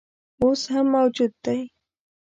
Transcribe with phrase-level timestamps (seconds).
[0.41, 1.59] اوس هم موجود دی.